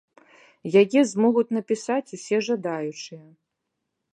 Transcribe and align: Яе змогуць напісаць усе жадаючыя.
Яе 0.81 1.01
змогуць 1.11 1.53
напісаць 1.57 2.13
усе 2.19 2.37
жадаючыя. 2.49 3.25